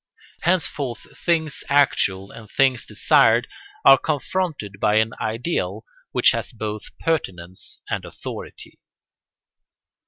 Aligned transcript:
Henceforth 0.41 1.05
things 1.15 1.63
actual 1.69 2.31
and 2.31 2.49
things 2.49 2.87
desired 2.87 3.47
are 3.85 3.99
confronted 3.99 4.79
by 4.79 4.95
an 4.95 5.13
ideal 5.21 5.85
which 6.11 6.31
has 6.31 6.53
both 6.53 6.85
pertinence 6.99 7.79
and 7.87 8.03
authority. 8.03 8.79